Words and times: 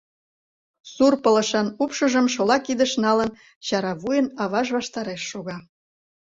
Сур 0.93 1.13
пылышан 1.23 1.67
упшыжым 1.83 2.25
шола 2.33 2.57
кидыш 2.65 2.91
налын, 3.05 3.29
чаравуйын 3.65 4.27
аваж 4.43 4.67
ваштареш 4.75 5.21
шога. 5.31 5.57